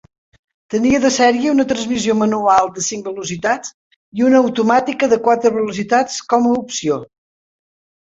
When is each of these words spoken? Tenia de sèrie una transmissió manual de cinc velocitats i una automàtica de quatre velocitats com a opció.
Tenia 0.75 1.01
de 1.03 1.11
sèrie 1.17 1.51
una 1.55 1.65
transmissió 1.71 2.15
manual 2.21 2.73
de 2.79 2.87
cinc 2.87 3.07
velocitats 3.11 3.77
i 4.23 4.27
una 4.31 4.43
automàtica 4.49 5.13
de 5.15 5.23
quatre 5.31 5.55
velocitats 5.63 6.21
com 6.35 6.53
a 6.53 6.59
opció. 6.67 7.03